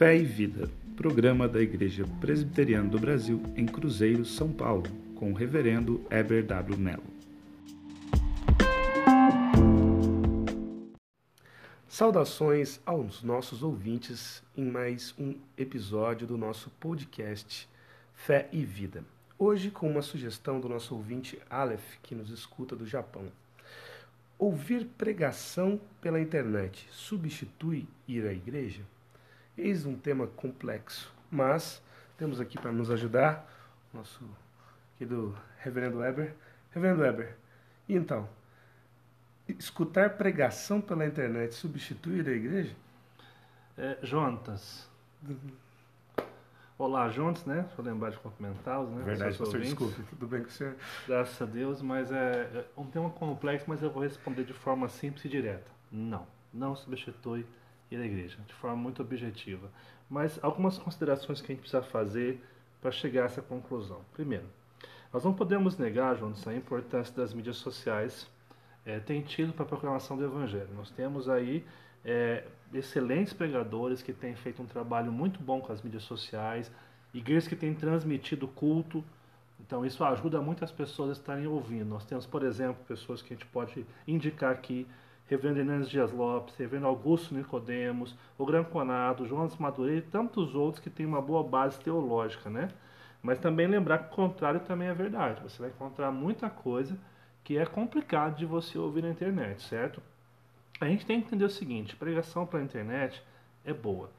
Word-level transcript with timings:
Fé 0.00 0.16
e 0.16 0.24
Vida, 0.24 0.66
programa 0.96 1.46
da 1.46 1.60
Igreja 1.60 2.06
Presbiteriana 2.22 2.88
do 2.88 2.98
Brasil 2.98 3.42
em 3.54 3.66
Cruzeiro, 3.66 4.24
São 4.24 4.50
Paulo, 4.50 4.84
com 5.14 5.30
o 5.30 5.34
reverendo 5.34 6.02
Eber 6.10 6.42
W. 6.46 6.78
Mello. 6.78 7.02
Saudações 11.86 12.80
aos 12.86 13.22
nossos 13.22 13.62
ouvintes 13.62 14.42
em 14.56 14.70
mais 14.70 15.14
um 15.18 15.34
episódio 15.54 16.26
do 16.26 16.38
nosso 16.38 16.70
podcast 16.80 17.68
Fé 18.14 18.48
e 18.50 18.64
Vida. 18.64 19.04
Hoje 19.38 19.70
com 19.70 19.86
uma 19.86 20.00
sugestão 20.00 20.58
do 20.58 20.66
nosso 20.66 20.94
ouvinte 20.94 21.38
Aleph, 21.50 21.98
que 22.02 22.14
nos 22.14 22.30
escuta 22.30 22.74
do 22.74 22.86
Japão. 22.86 23.30
Ouvir 24.38 24.86
pregação 24.96 25.78
pela 26.00 26.18
internet 26.18 26.88
substitui 26.90 27.86
ir 28.08 28.26
à 28.26 28.32
igreja? 28.32 28.80
Eis 29.56 29.84
um 29.84 29.96
tema 29.96 30.26
complexo, 30.26 31.12
mas 31.30 31.82
temos 32.16 32.40
aqui 32.40 32.58
para 32.58 32.72
nos 32.72 32.90
ajudar 32.90 33.48
nosso 33.92 34.24
querido 34.96 35.36
Reverendo 35.58 35.98
Weber. 35.98 36.34
Reverendo 36.72 37.02
Weber, 37.02 37.36
então, 37.88 38.28
escutar 39.48 40.10
pregação 40.10 40.80
pela 40.80 41.04
internet 41.04 41.54
substituir 41.54 42.28
a 42.28 42.32
igreja? 42.32 42.74
É, 43.76 43.98
Jontas. 44.02 44.88
Olá, 46.78 47.08
Jontas, 47.08 47.44
né? 47.44 47.68
Eu 47.76 47.84
lembrar 47.84 48.10
de 48.10 48.18
cumprimentá-los, 48.18 48.90
né? 48.90 49.02
Verdade, 49.02 49.36
pastor, 49.36 49.60
desculpe. 49.60 50.02
Tudo 50.04 50.26
bem 50.26 50.42
com 50.42 50.48
o 50.48 50.52
senhor? 50.52 50.76
Graças 51.06 51.42
a 51.42 51.44
Deus, 51.44 51.82
mas 51.82 52.12
é, 52.12 52.48
é 52.54 52.80
um 52.80 52.86
tema 52.86 53.10
complexo, 53.10 53.66
mas 53.68 53.82
eu 53.82 53.90
vou 53.90 54.02
responder 54.02 54.44
de 54.44 54.54
forma 54.54 54.88
simples 54.88 55.24
e 55.24 55.28
direta. 55.28 55.70
Não, 55.90 56.26
não 56.54 56.76
substitui 56.76 57.44
ir 57.90 57.96
à 57.96 58.04
igreja, 58.04 58.38
de 58.46 58.54
forma 58.54 58.76
muito 58.76 59.02
objetiva. 59.02 59.70
Mas 60.08 60.38
algumas 60.42 60.78
considerações 60.78 61.40
que 61.40 61.52
a 61.52 61.54
gente 61.54 61.62
precisa 61.62 61.82
fazer 61.82 62.42
para 62.80 62.90
chegar 62.90 63.22
a 63.22 63.26
essa 63.26 63.42
conclusão. 63.42 64.00
Primeiro, 64.12 64.46
nós 65.12 65.24
não 65.24 65.34
podemos 65.34 65.76
negar, 65.76 66.16
Jonas, 66.16 66.46
a 66.46 66.54
importância 66.54 67.14
das 67.14 67.34
mídias 67.34 67.56
sociais 67.56 68.28
é, 68.84 68.98
tem 69.00 69.20
tido 69.22 69.52
para 69.52 69.64
a 69.64 69.68
proclamação 69.68 70.16
do 70.16 70.24
Evangelho. 70.24 70.68
Nós 70.74 70.90
temos 70.90 71.28
aí 71.28 71.64
é, 72.04 72.44
excelentes 72.72 73.32
pregadores 73.32 74.02
que 74.02 74.12
têm 74.12 74.34
feito 74.34 74.62
um 74.62 74.66
trabalho 74.66 75.12
muito 75.12 75.40
bom 75.40 75.60
com 75.60 75.72
as 75.72 75.82
mídias 75.82 76.04
sociais, 76.04 76.70
igrejas 77.12 77.48
que 77.48 77.56
têm 77.56 77.74
transmitido 77.74 78.46
culto. 78.48 79.04
Então, 79.58 79.84
isso 79.84 80.02
ajuda 80.04 80.40
muitas 80.40 80.70
pessoas 80.70 81.10
a 81.10 81.12
estarem 81.12 81.46
ouvindo. 81.46 81.86
Nós 81.86 82.04
temos, 82.04 82.24
por 82.24 82.42
exemplo, 82.42 82.82
pessoas 82.86 83.20
que 83.20 83.34
a 83.34 83.36
gente 83.36 83.46
pode 83.46 83.84
indicar 84.06 84.52
aqui 84.52 84.86
Reverendo 85.30 85.60
Hernandes 85.60 85.88
Dias 85.88 86.10
Lopes, 86.10 86.56
Reverendo 86.56 86.88
Augusto 86.88 87.32
Nicodemos, 87.36 88.16
o 88.36 88.44
Gran 88.44 88.64
Conado, 88.64 89.24
Jonas 89.24 89.56
Madureira 89.56 90.00
e 90.00 90.10
tantos 90.10 90.56
outros 90.56 90.82
que 90.82 90.90
têm 90.90 91.06
uma 91.06 91.22
boa 91.22 91.44
base 91.44 91.78
teológica, 91.78 92.50
né? 92.50 92.68
Mas 93.22 93.38
também 93.38 93.68
lembrar 93.68 93.98
que 93.98 94.12
o 94.12 94.16
contrário 94.16 94.58
também 94.58 94.88
é 94.88 94.92
verdade. 94.92 95.40
Você 95.44 95.62
vai 95.62 95.70
encontrar 95.70 96.10
muita 96.10 96.50
coisa 96.50 96.98
que 97.44 97.56
é 97.56 97.64
complicado 97.64 98.38
de 98.38 98.44
você 98.44 98.76
ouvir 98.76 99.04
na 99.04 99.10
internet, 99.10 99.62
certo? 99.62 100.02
A 100.80 100.86
gente 100.86 101.06
tem 101.06 101.20
que 101.20 101.28
entender 101.28 101.44
o 101.44 101.50
seguinte: 101.50 101.94
pregação 101.94 102.44
para 102.44 102.58
a 102.58 102.64
internet 102.64 103.22
é 103.64 103.72
boa. 103.72 104.10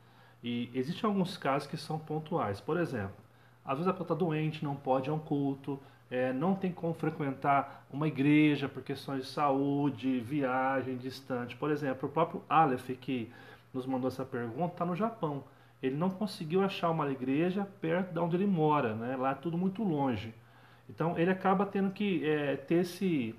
E 0.42 0.72
existem 0.74 1.06
alguns 1.06 1.36
casos 1.36 1.68
que 1.68 1.76
são 1.76 2.00
pontuais. 2.00 2.62
Por 2.62 2.78
exemplo, 2.78 3.18
às 3.66 3.78
vezes 3.78 3.90
a 3.90 3.92
pessoa 3.92 4.06
está 4.06 4.16
doente, 4.16 4.64
não 4.64 4.78
pode 4.78 5.10
ir 5.10 5.12
a 5.12 5.14
um 5.14 5.20
culto, 5.20 5.78
é, 6.12 6.34
não 6.34 6.54
tem 6.54 6.74
como 6.74 6.94
frequentar 6.94 7.86
uma 7.90 8.06
igreja 8.06 8.68
por 8.68 8.84
questões 8.84 9.24
de 9.24 9.30
saúde, 9.30 10.20
viagem 10.20 10.98
distante. 10.98 11.56
Por 11.56 11.72
exemplo, 11.72 12.10
o 12.10 12.12
próprio 12.12 12.44
Aleph, 12.50 12.90
que 13.00 13.32
nos 13.74 13.86
mandou 13.86 14.10
essa 14.10 14.26
pergunta, 14.26 14.74
está 14.74 14.86
no 14.86 14.96
Japão. 14.96 15.46
Ele 15.82 15.96
não 15.96 16.10
conseguiu 16.10 16.62
achar 16.64 16.90
uma 16.92 17.10
igreja 17.10 17.66
perto 17.80 18.12
de 18.12 18.20
onde 18.20 18.36
ele 18.36 18.46
mora, 18.46 18.94
né? 18.94 19.16
lá 19.16 19.32
é 19.32 19.36
tudo 19.36 19.58
muito 19.58 19.84
longe. 19.84 20.34
Então 20.90 21.18
ele 21.18 21.32
acaba 21.32 21.66
tendo 21.66 21.92
que 21.92 22.28
é, 22.28 22.58
ter 22.58 22.82
esse, 22.82 23.34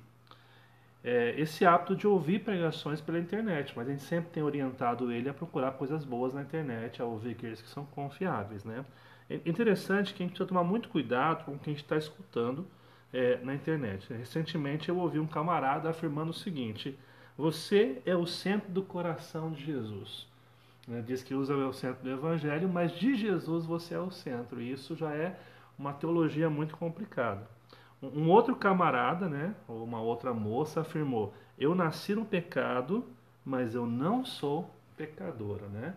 é, 1.04 1.34
esse 1.38 1.64
hábito 1.64 1.96
de 1.96 2.06
ouvir 2.06 2.44
pregações 2.44 3.00
pela 3.00 3.18
internet, 3.18 3.72
mas 3.76 3.88
a 3.88 3.90
gente 3.90 4.04
sempre 4.04 4.30
tem 4.30 4.42
orientado 4.42 5.10
ele 5.10 5.28
a 5.28 5.34
procurar 5.34 5.72
coisas 5.72 6.04
boas 6.04 6.32
na 6.32 6.42
internet, 6.42 7.02
a 7.02 7.04
ouvir 7.04 7.32
aqueles 7.32 7.60
que 7.60 7.68
são 7.68 7.84
confiáveis. 7.86 8.64
Né? 8.64 8.84
É 9.28 9.36
interessante 9.46 10.14
que 10.14 10.22
a 10.22 10.26
gente 10.26 10.34
precisa 10.34 10.48
tomar 10.48 10.64
muito 10.64 10.88
cuidado 10.88 11.44
com 11.44 11.52
o 11.52 11.58
que 11.58 11.70
a 11.70 11.72
gente 11.72 11.82
está 11.82 11.96
escutando 11.96 12.66
é, 13.12 13.38
na 13.42 13.54
internet. 13.54 14.12
Recentemente 14.12 14.88
eu 14.88 14.96
ouvi 14.98 15.18
um 15.18 15.26
camarada 15.26 15.90
afirmando 15.90 16.30
o 16.30 16.34
seguinte: 16.34 16.96
Você 17.36 18.00
é 18.06 18.14
o 18.14 18.26
centro 18.26 18.70
do 18.70 18.82
coração 18.82 19.50
de 19.50 19.64
Jesus. 19.64 20.28
Né? 20.86 21.02
Diz 21.04 21.22
que 21.22 21.34
usa 21.34 21.54
o 21.54 21.72
centro 21.72 22.02
do 22.02 22.10
Evangelho, 22.10 22.68
mas 22.68 22.92
de 22.92 23.14
Jesus 23.14 23.64
você 23.64 23.94
é 23.94 24.00
o 24.00 24.10
centro. 24.10 24.60
E 24.60 24.70
isso 24.70 24.96
já 24.96 25.12
é 25.12 25.36
uma 25.78 25.92
teologia 25.92 26.48
muito 26.48 26.76
complicada. 26.76 27.48
Um 28.02 28.28
outro 28.28 28.56
camarada, 28.56 29.28
né, 29.28 29.54
ou 29.68 29.84
uma 29.84 30.00
outra 30.00 30.34
moça 30.34 30.80
afirmou: 30.80 31.32
Eu 31.56 31.74
nasci 31.74 32.14
no 32.14 32.24
pecado, 32.24 33.04
mas 33.44 33.74
eu 33.74 33.86
não 33.86 34.24
sou 34.24 34.68
pecadora, 34.96 35.68
né? 35.68 35.94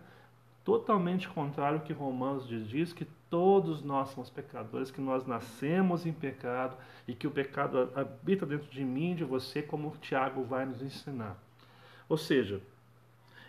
Totalmente 0.64 1.28
contrário 1.28 1.78
ao 1.78 1.84
que 1.84 1.92
Romanos 1.92 2.48
diz 2.48 2.92
que 2.92 3.04
todos 3.28 3.82
nós 3.82 4.10
somos 4.10 4.30
pecadores, 4.30 4.90
que 4.90 5.00
nós 5.00 5.26
nascemos 5.26 6.06
em 6.06 6.12
pecado 6.12 6.76
e 7.06 7.14
que 7.14 7.26
o 7.26 7.30
pecado 7.30 7.90
habita 7.94 8.46
dentro 8.46 8.68
de 8.70 8.84
mim 8.84 9.12
e 9.12 9.16
de 9.16 9.24
você, 9.24 9.62
como 9.62 9.88
o 9.88 9.96
Tiago 9.96 10.42
vai 10.42 10.64
nos 10.64 10.82
ensinar. 10.82 11.36
Ou 12.08 12.16
seja, 12.16 12.60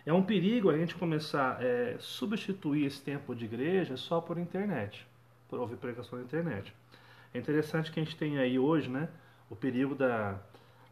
é 0.04 0.12
um 0.12 0.22
perigo 0.22 0.70
a 0.70 0.76
gente 0.76 0.94
começar 0.94 1.58
a 1.58 1.64
é, 1.64 1.96
substituir 1.98 2.86
esse 2.86 3.00
tempo 3.00 3.34
de 3.34 3.44
igreja 3.44 3.96
só 3.96 4.20
por 4.20 4.38
internet, 4.38 5.06
por 5.48 5.60
ouvir 5.60 5.76
pregação 5.76 6.18
na 6.18 6.24
internet. 6.24 6.72
É 7.32 7.38
interessante 7.38 7.90
que 7.90 8.00
a 8.00 8.04
gente 8.04 8.16
tem 8.16 8.38
aí 8.38 8.58
hoje 8.58 8.88
né, 8.88 9.08
o 9.50 9.56
perigo 9.56 9.94
da, 9.94 10.38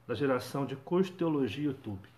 da 0.07 0.15
geração 0.15 0.67
de 0.67 0.77
curso 0.77 1.13
teologia 1.13 1.65
YouTube. 1.65 2.09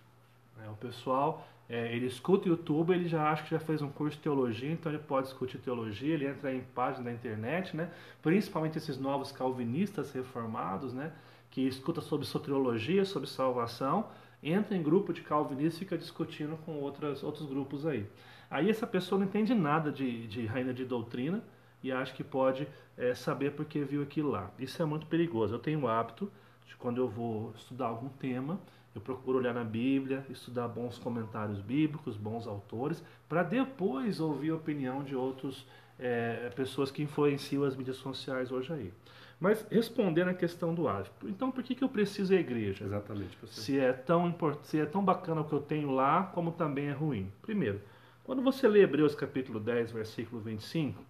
É, 0.65 0.69
o 0.69 0.75
pessoal 0.75 1.47
é, 1.69 1.95
ele 1.95 2.07
escuta 2.07 2.49
YouTube, 2.49 2.95
ele 2.95 3.09
já 3.09 3.31
acha 3.31 3.43
que 3.43 3.51
já 3.51 3.61
fez 3.61 3.83
um 3.83 3.91
curso 3.91 4.17
de 4.17 4.23
teologia, 4.23 4.73
então 4.73 4.91
ele 4.91 5.03
pode 5.03 5.27
discutir 5.27 5.59
teologia, 5.59 6.15
ele 6.15 6.27
entra 6.27 6.53
em 6.53 6.63
páginas 6.63 7.05
da 7.05 7.13
internet, 7.13 7.77
né? 7.77 7.91
principalmente 8.23 8.79
esses 8.79 8.97
novos 8.97 9.31
calvinistas 9.31 10.11
reformados, 10.13 10.95
né? 10.95 11.13
que 11.51 11.67
escuta 11.69 12.01
sobre 12.01 12.27
soteriologia, 12.27 13.05
sobre 13.05 13.29
salvação, 13.29 14.07
entra 14.43 14.75
em 14.75 14.83
grupo 14.83 15.13
de 15.13 15.21
calvinistas 15.21 15.77
e 15.77 15.79
fica 15.81 15.99
discutindo 15.99 16.57
com 16.65 16.73
outras, 16.77 17.23
outros 17.23 17.47
grupos 17.47 17.85
aí. 17.85 18.07
Aí 18.51 18.71
essa 18.71 18.87
pessoa 18.87 19.19
não 19.19 19.27
entende 19.27 19.55
nada 19.55 19.93
de, 19.93 20.27
de 20.27 20.47
reina 20.47 20.73
de 20.73 20.87
doutrina 20.87 21.43
e 21.83 21.93
acha 21.93 22.13
que 22.13 22.25
pode 22.25 22.67
é, 22.97 23.15
saber 23.15 23.53
porque 23.53 23.81
viu 23.81 24.03
aquilo 24.03 24.31
lá. 24.31 24.51
Isso 24.59 24.81
é 24.83 24.85
muito 24.85 25.07
perigoso. 25.07 25.55
Eu 25.55 25.59
tenho 25.59 25.81
o 25.81 25.89
hábito 25.89 26.31
de 26.67 26.77
quando 26.77 26.99
eu 26.99 27.09
vou 27.09 27.53
estudar 27.57 27.87
algum 27.87 28.09
tema, 28.09 28.59
eu 28.95 29.01
procuro 29.01 29.39
olhar 29.39 29.55
na 29.55 29.65
Bíblia, 29.65 30.25
estudar 30.29 30.67
bons 30.69 30.99
comentários 30.99 31.61
bíblicos, 31.61 32.17
bons 32.17 32.47
autores, 32.47 33.03
para 33.29 33.43
depois 33.43 34.19
ouvir 34.19 34.51
a 34.51 34.57
opinião 34.57 35.05
de 35.05 35.15
outras 35.15 35.65
é, 35.99 36.51
pessoas 36.55 36.91
que 36.91 37.03
influenciam 37.03 37.65
as 37.65 37.77
mídias 37.77 37.97
sociais 37.97 38.51
hoje 38.51 38.73
aí. 38.73 38.93
Mas 39.41 39.65
respondendo 39.71 40.29
à 40.29 40.35
questão 40.35 40.75
do 40.75 40.89
hábito, 40.89 41.29
então 41.29 41.51
por 41.51 41.63
que, 41.63 41.75
que 41.75 41.85
eu 41.85 41.89
preciso 41.89 42.35
à 42.35 42.37
igreja? 42.37 42.85
Exatamente. 42.85 43.37
Professor. 43.37 43.63
Se 43.63 43.79
é, 43.79 43.93
tão 43.93 44.35
se 44.63 44.81
é 44.81 44.87
tão 44.87 45.05
bacana 45.05 45.43
o 45.43 45.45
que 45.45 45.53
eu 45.53 45.61
tenho 45.61 45.93
lá, 45.93 46.25
como 46.35 46.51
também 46.51 46.89
é 46.89 46.93
ruim. 46.93 47.31
Primeiro, 47.41 47.81
quando 48.25 48.43
você 48.43 48.67
lê 48.67 48.83
Hebreus 48.83 49.15
capítulo 49.15 49.61
10, 49.61 49.93
versículo 49.93 50.41
25, 50.41 51.01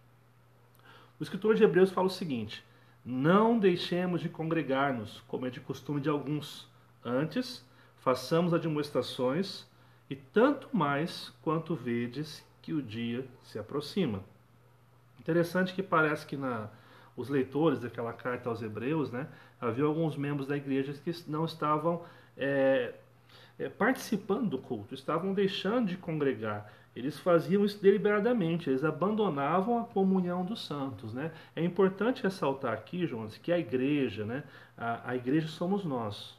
o 1.18 1.22
escritor 1.22 1.54
de 1.54 1.64
Hebreus 1.64 1.90
fala 1.90 2.06
o 2.06 2.10
seguinte: 2.10 2.64
Não 3.04 3.58
deixemos 3.58 4.20
de 4.20 4.28
congregar-nos, 4.28 5.20
como 5.28 5.46
é 5.46 5.50
de 5.50 5.60
costume 5.60 6.00
de 6.00 6.08
alguns. 6.08 6.68
Antes, 7.04 7.64
façamos 7.98 8.54
admoestações, 8.54 9.66
e 10.08 10.16
tanto 10.16 10.68
mais 10.76 11.32
quanto 11.42 11.74
vedes 11.74 12.44
que 12.62 12.72
o 12.72 12.82
dia 12.82 13.26
se 13.42 13.58
aproxima. 13.58 14.22
Interessante 15.18 15.74
que 15.74 15.82
parece 15.82 16.26
que 16.26 16.36
na, 16.36 16.68
os 17.16 17.28
leitores 17.28 17.80
daquela 17.80 18.12
carta 18.12 18.48
aos 18.48 18.62
Hebreus, 18.62 19.10
né, 19.10 19.26
havia 19.60 19.84
alguns 19.84 20.16
membros 20.16 20.46
da 20.46 20.56
igreja 20.56 20.92
que 20.92 21.12
não 21.26 21.44
estavam 21.44 22.04
é, 22.36 22.94
é, 23.58 23.68
participando 23.68 24.48
do 24.48 24.58
culto, 24.58 24.94
estavam 24.94 25.34
deixando 25.34 25.88
de 25.88 25.96
congregar. 25.96 26.72
Eles 26.98 27.16
faziam 27.16 27.64
isso 27.64 27.80
deliberadamente, 27.80 28.68
eles 28.68 28.82
abandonavam 28.82 29.78
a 29.78 29.84
comunhão 29.84 30.44
dos 30.44 30.66
santos. 30.66 31.14
Né? 31.14 31.30
É 31.54 31.62
importante 31.62 32.24
ressaltar 32.24 32.72
aqui, 32.72 33.06
Jonas, 33.06 33.38
que 33.38 33.52
a 33.52 33.58
igreja, 33.58 34.24
né, 34.24 34.42
a, 34.76 35.10
a 35.10 35.14
igreja 35.14 35.46
somos 35.46 35.84
nós. 35.84 36.36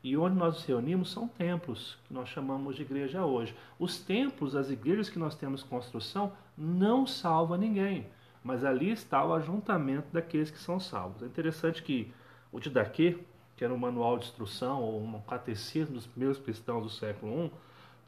E 0.00 0.16
onde 0.16 0.36
nós 0.36 0.54
nos 0.54 0.64
reunimos 0.64 1.10
são 1.10 1.26
templos, 1.26 1.98
que 2.06 2.14
nós 2.14 2.28
chamamos 2.28 2.76
de 2.76 2.82
igreja 2.82 3.24
hoje. 3.24 3.52
Os 3.76 3.98
templos, 3.98 4.54
as 4.54 4.70
igrejas 4.70 5.10
que 5.10 5.18
nós 5.18 5.34
temos 5.34 5.64
construção, 5.64 6.32
não 6.56 7.04
salva 7.04 7.58
ninguém. 7.58 8.06
Mas 8.44 8.64
ali 8.64 8.92
está 8.92 9.24
o 9.24 9.34
ajuntamento 9.34 10.06
daqueles 10.12 10.52
que 10.52 10.58
são 10.58 10.78
salvos. 10.78 11.20
É 11.20 11.26
interessante 11.26 11.82
que 11.82 12.12
o 12.52 12.60
Didaquê, 12.60 13.18
que 13.56 13.64
era 13.64 13.74
um 13.74 13.78
manual 13.78 14.18
de 14.18 14.26
instrução 14.26 14.82
ou 14.82 15.02
um 15.02 15.20
catecismo 15.22 15.94
dos 15.94 16.06
primeiros 16.06 16.38
cristãos 16.38 16.84
do 16.84 16.90
século 16.90 17.46
I, 17.46 17.50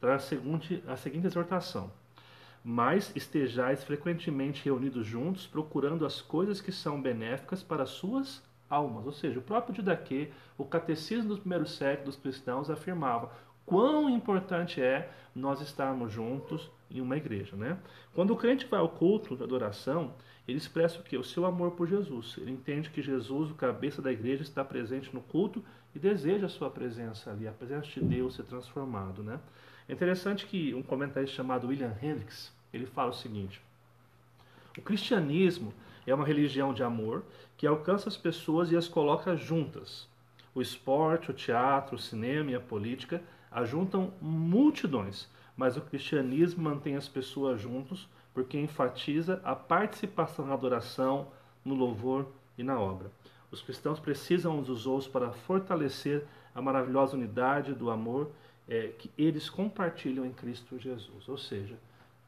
traz 0.07 0.23
a 0.23 0.27
seguinte, 0.27 0.85
a 0.87 0.97
seguinte 0.97 1.27
exortação. 1.27 1.91
mas 2.69 3.13
estejais 3.15 3.85
frequentemente 3.85 4.65
reunidos 4.65 5.07
juntos, 5.07 5.47
procurando 5.47 6.05
as 6.05 6.21
coisas 6.21 6.61
que 6.61 6.73
são 6.73 7.01
benéficas 7.01 7.63
para 7.63 7.85
as 7.85 7.91
suas 7.91 8.43
almas. 8.69 9.07
Ou 9.07 9.13
seja, 9.13 9.39
o 9.39 9.43
próprio 9.43 9.73
Didaquê, 9.75 10.31
o 10.59 10.65
catecismo 10.65 11.29
dos 11.29 11.39
primeiros 11.39 11.77
séculos 11.77 12.17
dos 12.17 12.23
cristãos, 12.23 12.69
afirmava 12.69 13.31
quão 13.65 14.11
importante 14.11 14.81
é 14.81 15.13
nós 15.33 15.61
estarmos 15.61 16.13
juntos 16.13 16.69
em 16.91 17.01
uma 17.01 17.17
igreja. 17.17 17.55
Né? 17.55 17.79
Quando 18.13 18.33
o 18.33 18.37
crente 18.37 18.67
vai 18.67 18.81
ao 18.81 18.89
culto 18.89 19.37
de 19.37 19.45
adoração, 19.45 20.15
ele 20.47 20.59
expressa 20.59 20.99
o 20.99 21.05
que? 21.05 21.17
O 21.17 21.23
seu 21.23 21.45
amor 21.47 21.73
por 21.73 21.87
Jesus. 21.87 22.37
Ele 22.39 22.51
entende 22.51 22.91
que 22.91 23.03
Jesus, 23.03 23.51
o 23.51 23.55
cabeça 23.55 24.03
da 24.03 24.11
igreja, 24.11 24.43
está 24.43 24.65
presente 24.65 25.15
no 25.15 25.21
culto 25.21 25.65
e 25.97 25.99
deseja 25.99 26.45
a 26.45 26.51
sua 26.51 26.69
presença 26.69 27.31
ali, 27.31 27.49
a 27.49 27.53
presença 27.53 27.87
de 27.87 28.01
Deus 28.01 28.35
ser 28.35 28.43
transformado. 28.43 29.23
Né? 29.23 29.41
É 29.89 29.95
interessante 29.95 30.45
que 30.45 30.75
um 30.75 30.83
comentarista 30.83 31.37
chamado 31.37 31.69
William 31.69 31.97
Hendricks, 32.03 32.53
ele 32.71 32.85
fala 32.85 33.13
o 33.13 33.15
seguinte, 33.15 33.63
o 34.77 34.83
cristianismo 34.83 35.73
é 36.07 36.15
uma 36.15 36.27
religião 36.27 36.75
de 36.75 36.83
amor 36.83 37.25
que 37.57 37.67
alcança 37.67 38.11
as 38.11 38.17
pessoas 38.17 38.71
e 38.71 38.77
as 38.77 38.87
coloca 38.87 39.35
juntas. 39.39 40.07
O 40.55 40.61
esporte, 40.61 41.31
o 41.31 41.35
teatro, 41.35 41.97
o 41.97 41.99
cinema 41.99 42.51
e 42.51 42.55
a 42.55 42.61
política 42.61 43.23
ajuntam 43.51 44.13
multidões, 44.21 45.27
mas 45.57 45.79
o 45.79 45.81
cristianismo 45.81 46.63
mantém 46.63 46.95
as 46.95 47.09
pessoas 47.09 47.59
juntos 47.59 48.07
porque 48.35 48.61
enfatiza 48.61 49.41
a 49.43 49.57
participação 49.57 50.47
na 50.47 50.53
adoração, 50.53 51.29
no 51.65 51.75
louvor 51.75 52.29
e 52.59 52.63
na 52.63 52.79
obra. 52.79 53.11
Os 53.57 53.63
cristãos 53.63 53.99
precisam 53.99 54.59
uns 54.59 54.67
dos 54.67 54.87
outros 54.87 55.09
para 55.09 55.33
fortalecer 55.33 56.27
a 56.55 56.61
maravilhosa 56.61 57.17
unidade 57.17 57.73
do 57.73 57.91
amor 57.91 58.31
é, 58.69 58.89
que 58.89 59.11
eles 59.17 59.49
compartilham 59.49 60.27
em 60.27 60.33
Cristo 60.33 60.79
Jesus. 60.79 61.27
Ou 61.27 61.39
seja, 61.39 61.79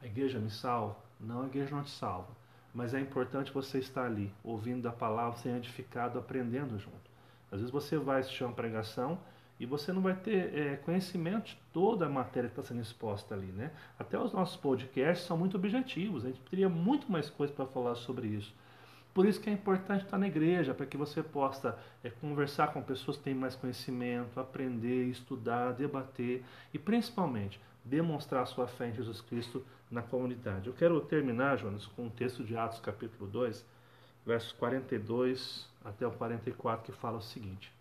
a 0.01 0.07
igreja 0.07 0.39
me 0.39 0.49
salva? 0.49 0.95
Não, 1.19 1.43
a 1.43 1.45
igreja 1.45 1.75
não 1.75 1.83
te 1.83 1.91
salva. 1.91 2.29
Mas 2.73 2.95
é 2.95 2.99
importante 2.99 3.51
você 3.51 3.77
estar 3.77 4.05
ali, 4.05 4.33
ouvindo 4.43 4.87
a 4.87 4.91
palavra, 4.91 5.37
sendo 5.37 5.57
edificado, 5.57 6.17
aprendendo 6.17 6.79
junto. 6.79 7.11
Às 7.51 7.59
vezes 7.59 7.71
você 7.71 7.95
vai 7.95 8.21
assistir 8.21 8.43
uma 8.43 8.53
pregação 8.53 9.19
e 9.59 9.67
você 9.67 9.93
não 9.93 10.01
vai 10.01 10.15
ter 10.15 10.51
é, 10.57 10.75
conhecimento 10.77 11.49
de 11.49 11.59
toda 11.71 12.07
a 12.07 12.09
matéria 12.09 12.49
que 12.49 12.59
está 12.59 12.73
sendo 12.73 12.81
exposta 12.81 13.35
ali, 13.35 13.51
né? 13.51 13.69
Até 13.99 14.17
os 14.17 14.33
nossos 14.33 14.57
podcasts 14.57 15.27
são 15.27 15.37
muito 15.37 15.57
objetivos, 15.57 16.25
a 16.25 16.29
gente 16.29 16.41
teria 16.49 16.69
muito 16.69 17.11
mais 17.11 17.29
coisa 17.29 17.53
para 17.53 17.67
falar 17.67 17.93
sobre 17.93 18.29
isso. 18.29 18.51
Por 19.19 19.27
isso 19.27 19.41
que 19.41 19.49
é 19.49 19.51
importante 19.51 20.05
estar 20.05 20.17
na 20.17 20.27
igreja, 20.27 20.73
para 20.73 20.85
que 20.85 20.95
você 20.95 21.21
possa 21.21 21.77
é, 22.01 22.09
conversar 22.09 22.71
com 22.71 22.81
pessoas 22.81 23.17
que 23.17 23.23
têm 23.23 23.35
mais 23.35 23.53
conhecimento, 23.53 24.39
aprender, 24.39 25.09
estudar, 25.09 25.73
debater 25.73 26.41
e 26.73 26.79
principalmente 26.79 27.59
demonstrar 27.83 28.47
sua 28.47 28.65
fé 28.65 28.87
em 28.87 28.93
Jesus 28.93 29.19
Cristo 29.19 29.61
na 29.91 30.01
comunidade. 30.01 30.67
Eu 30.67 30.73
quero 30.73 31.01
terminar, 31.01 31.57
Jonas, 31.57 31.85
com 31.85 32.05
um 32.05 32.09
texto 32.09 32.45
de 32.45 32.55
Atos 32.55 32.79
capítulo 32.79 33.29
2, 33.29 33.65
versos 34.25 34.53
42 34.53 35.67
até 35.83 36.07
o 36.07 36.11
44, 36.11 36.85
que 36.85 36.97
fala 36.97 37.17
o 37.17 37.21
seguinte: 37.21 37.73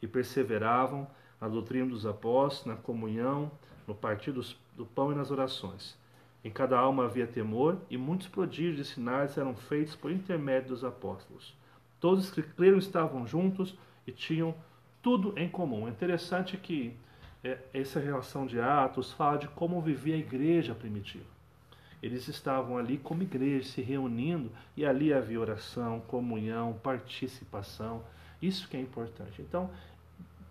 E 0.00 0.06
perseveravam 0.06 1.08
na 1.40 1.48
doutrina 1.48 1.90
dos 1.90 2.06
apóstolos, 2.06 2.76
na 2.76 2.80
comunhão, 2.80 3.50
no 3.88 3.94
partir 3.96 4.30
do 4.30 4.86
pão 4.86 5.10
e 5.10 5.16
nas 5.16 5.32
orações. 5.32 5.98
Em 6.46 6.50
cada 6.50 6.78
alma 6.78 7.06
havia 7.06 7.26
temor, 7.26 7.76
e 7.90 7.96
muitos 7.96 8.28
prodígios 8.28 8.78
e 8.78 8.92
sinais 8.92 9.36
eram 9.36 9.52
feitos 9.52 9.96
por 9.96 10.12
intermédio 10.12 10.68
dos 10.68 10.84
apóstolos. 10.84 11.52
Todos 11.98 12.30
que 12.30 12.40
creram 12.40 12.78
estavam 12.78 13.26
juntos 13.26 13.76
e 14.06 14.12
tinham 14.12 14.54
tudo 15.02 15.36
em 15.36 15.48
comum. 15.48 15.88
É 15.88 15.90
interessante 15.90 16.56
que 16.56 16.94
é, 17.42 17.58
essa 17.74 17.98
relação 17.98 18.46
de 18.46 18.60
Atos 18.60 19.10
fala 19.10 19.38
de 19.38 19.48
como 19.48 19.82
vivia 19.82 20.14
a 20.14 20.18
igreja 20.18 20.72
primitiva. 20.72 21.24
Eles 22.00 22.28
estavam 22.28 22.78
ali 22.78 22.96
como 22.96 23.24
igreja, 23.24 23.68
se 23.68 23.82
reunindo, 23.82 24.52
e 24.76 24.86
ali 24.86 25.12
havia 25.12 25.40
oração, 25.40 25.98
comunhão, 26.06 26.78
participação. 26.80 28.04
Isso 28.40 28.68
que 28.68 28.76
é 28.76 28.80
importante. 28.80 29.42
Então, 29.42 29.68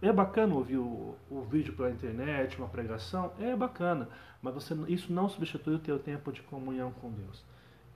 é 0.07 0.13
bacana 0.13 0.53
ouvir 0.53 0.77
o, 0.77 1.15
o, 1.29 1.41
vídeo 1.41 1.73
pela 1.73 1.89
internet, 1.89 2.57
uma 2.57 2.67
pregação, 2.67 3.33
é 3.39 3.55
bacana, 3.55 4.09
mas 4.41 4.53
você, 4.53 4.73
isso 4.87 5.11
não 5.11 5.27
substitui 5.29 5.75
o 5.75 5.79
teu 5.79 5.97
tempo 5.97 6.31
de 6.31 6.41
comunhão 6.41 6.91
com 6.91 7.11
Deus. 7.11 7.43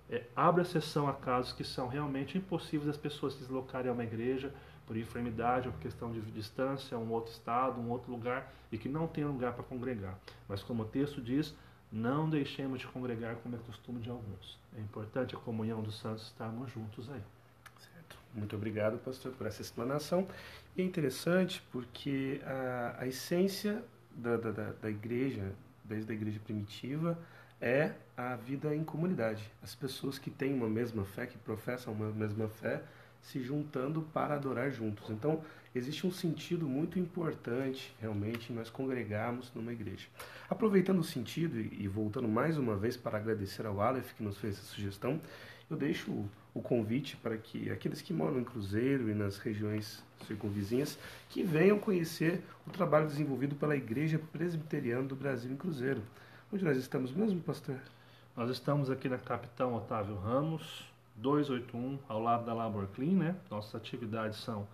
É, 0.09 0.23
abre 0.35 0.61
a 0.61 0.65
sessão 0.65 1.07
a 1.07 1.13
casos 1.13 1.53
que 1.53 1.63
são 1.63 1.87
realmente 1.87 2.37
impossíveis 2.37 2.89
as 2.89 2.97
pessoas 2.97 3.33
se 3.33 3.39
deslocarem 3.39 3.89
a 3.91 3.93
uma 3.93 4.03
igreja 4.03 4.53
por 4.87 4.97
enfermidade 4.97 5.67
ou 5.67 5.73
por 5.73 5.81
questão 5.81 6.11
de 6.11 6.19
distância, 6.31 6.97
um 6.97 7.11
outro 7.11 7.31
estado, 7.31 7.79
um 7.79 7.91
outro 7.91 8.11
lugar, 8.11 8.51
e 8.71 8.77
que 8.77 8.89
não 8.89 9.07
tem 9.07 9.23
lugar 9.23 9.53
para 9.53 9.63
congregar. 9.63 10.17
Mas 10.47 10.63
como 10.63 10.81
o 10.81 10.85
texto 10.85 11.21
diz, 11.21 11.55
não 11.91 12.27
deixemos 12.27 12.79
de 12.79 12.87
congregar 12.87 13.35
como 13.37 13.55
é 13.55 13.59
costume 13.59 13.99
de 13.99 14.09
alguns. 14.09 14.57
É 14.75 14.81
importante 14.81 15.35
a 15.35 15.39
comunhão 15.39 15.83
dos 15.83 15.99
santos 15.99 16.23
estarmos 16.23 16.71
juntos 16.71 17.07
aí. 17.11 17.21
Muito 18.33 18.55
obrigado, 18.55 18.97
pastor, 18.99 19.31
por 19.33 19.47
essa 19.47 19.61
explanação. 19.61 20.27
E 20.75 20.81
é 20.81 20.85
interessante 20.85 21.63
porque 21.71 22.41
a, 22.45 22.97
a 22.99 23.07
essência 23.07 23.83
da, 24.15 24.37
da, 24.37 24.51
da 24.51 24.89
igreja, 24.89 25.51
desde 25.83 26.11
a 26.11 26.15
igreja 26.15 26.39
primitiva, 26.39 27.17
é 27.61 27.93
a 28.15 28.35
vida 28.35 28.73
em 28.75 28.83
comunidade. 28.83 29.51
As 29.61 29.75
pessoas 29.75 30.17
que 30.17 30.29
têm 30.29 30.53
uma 30.53 30.69
mesma 30.69 31.03
fé, 31.05 31.25
que 31.25 31.37
professam 31.37 31.93
uma 31.93 32.11
mesma 32.11 32.47
fé, 32.47 32.81
se 33.21 33.41
juntando 33.41 34.01
para 34.13 34.35
adorar 34.35 34.71
juntos. 34.71 35.09
Então, 35.09 35.41
existe 35.75 36.07
um 36.07 36.11
sentido 36.11 36.67
muito 36.67 36.97
importante, 36.97 37.93
realmente, 37.99 38.53
nós 38.53 38.69
congregarmos 38.69 39.51
numa 39.53 39.73
igreja. 39.73 40.07
Aproveitando 40.49 40.99
o 40.99 41.03
sentido 41.03 41.59
e 41.59 41.87
voltando 41.87 42.27
mais 42.27 42.57
uma 42.57 42.75
vez 42.75 42.95
para 42.95 43.17
agradecer 43.17 43.65
ao 43.65 43.81
Aleph 43.81 44.13
que 44.13 44.23
nos 44.23 44.37
fez 44.37 44.55
essa 44.55 44.65
sugestão, 44.65 45.19
eu 45.69 45.77
deixo 45.77 46.25
o 46.53 46.61
convite 46.61 47.15
para 47.17 47.37
que 47.37 47.69
aqueles 47.69 48.01
que 48.01 48.13
moram 48.13 48.39
em 48.39 48.43
Cruzeiro 48.43 49.09
e 49.09 49.13
nas 49.13 49.37
regiões 49.37 50.03
circunvizinhas 50.25 50.97
que 51.29 51.43
venham 51.43 51.79
conhecer 51.79 52.43
o 52.67 52.69
trabalho 52.69 53.07
desenvolvido 53.07 53.55
pela 53.55 53.75
Igreja 53.75 54.19
Presbiteriana 54.31 55.03
do 55.03 55.15
Brasil 55.15 55.51
em 55.51 55.55
Cruzeiro. 55.55 56.01
Onde 56.51 56.63
nós 56.63 56.77
estamos 56.77 57.11
mesmo, 57.11 57.39
pastor? 57.41 57.77
Nós 58.35 58.49
estamos 58.49 58.89
aqui 58.89 59.07
na 59.07 59.17
Capitão 59.17 59.75
Otávio 59.75 60.15
Ramos, 60.15 60.85
281, 61.17 61.99
ao 62.07 62.21
lado 62.21 62.45
da 62.45 62.53
Labor 62.53 62.87
Clean, 62.95 63.13
né? 63.13 63.35
Nossas 63.49 63.75
atividades 63.75 64.39
são 64.39 64.67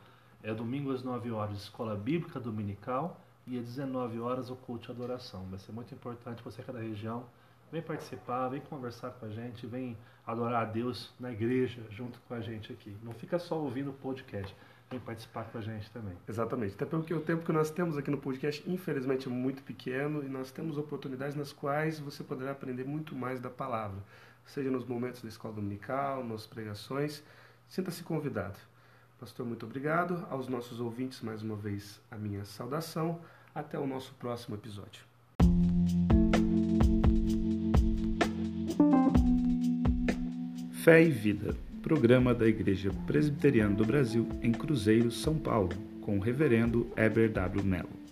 é 0.44 0.54
domingo 0.54 0.92
às 0.92 1.02
9 1.02 1.32
horas, 1.32 1.58
escola 1.58 1.96
bíblica 1.96 2.40
dominical 2.40 3.20
e 3.48 3.58
às 3.58 3.66
19 3.66 4.20
horas 4.20 4.52
o 4.52 4.56
culto 4.56 4.86
de 4.86 4.92
adoração. 4.92 5.44
Vai 5.50 5.58
ser 5.58 5.72
muito 5.72 5.94
importante 5.94 6.44
você 6.44 6.62
que 6.62 6.70
é 6.70 6.74
da 6.74 6.80
região, 6.80 7.26
vem 7.72 7.82
participar, 7.82 8.50
vem 8.50 8.62
conversar 8.62 9.12
com 9.12 9.26
a 9.26 9.30
gente, 9.30 9.66
vem 9.68 9.98
adorar 10.26 10.64
a 10.64 10.66
Deus 10.66 11.14
na 11.20 11.32
igreja 11.32 11.82
junto 11.90 12.20
com 12.28 12.34
a 12.34 12.42
gente 12.42 12.72
aqui. 12.72 12.96
Não 13.04 13.14
fica 13.14 13.38
só 13.38 13.58
ouvindo 13.60 13.92
o 13.92 13.94
podcast, 13.94 14.56
vem 14.90 15.00
participar 15.00 15.46
com 15.46 15.58
a 15.58 15.62
gente 15.62 15.90
também. 15.92 16.18
Exatamente. 16.28 16.76
Até 16.76 16.86
porque 16.86 17.14
o 17.14 17.22
tempo 17.22 17.46
que 17.46 17.52
nós 17.52 17.70
temos 17.70 17.98
aqui 17.98 18.10
no 18.10 18.18
podcast, 18.18 18.64
infelizmente, 18.70 19.28
é 19.28 19.32
muito 19.32 19.64
pequeno 19.64 20.24
e 20.24 20.30
nós 20.30 20.52
temos 20.52 20.78
oportunidades 20.78 21.36
nas 21.36 21.52
quais 21.52 22.00
você 22.00 22.24
poderá 22.24 22.52
aprender 22.52 22.86
muito 22.86 23.16
mais 23.16 23.40
da 23.40 23.50
palavra 23.50 24.02
seja 24.46 24.70
nos 24.70 24.86
momentos 24.86 25.22
da 25.22 25.30
escola 25.30 25.56
dominical, 25.56 26.24
nas 26.24 26.46
pregações. 26.46 27.24
Sinta-se 27.68 28.04
convidado. 28.04 28.58
Pastor, 29.20 29.46
muito 29.46 29.66
obrigado. 29.66 30.26
Aos 30.30 30.48
nossos 30.48 30.80
ouvintes, 30.80 31.22
mais 31.22 31.42
uma 31.42 31.56
vez, 31.56 32.02
a 32.12 32.18
minha 32.18 32.46
saudação. 32.46 33.20
Até 33.54 33.80
o 33.80 33.88
nosso 33.88 34.14
próximo 34.16 34.56
episódio. 34.56 35.15
Fé 40.86 41.02
e 41.02 41.10
Vida, 41.10 41.56
programa 41.82 42.32
da 42.32 42.48
Igreja 42.48 42.92
Presbiteriana 43.08 43.74
do 43.74 43.84
Brasil 43.84 44.30
em 44.44 44.52
Cruzeiro, 44.52 45.10
São 45.10 45.34
Paulo, 45.36 45.72
com 46.00 46.20
o 46.20 46.22
reverendo 46.22 46.86
Eber 46.96 47.32
W. 47.32 47.64
Mello. 47.64 48.05